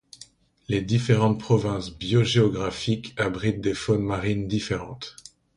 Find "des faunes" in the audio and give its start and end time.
3.61-4.01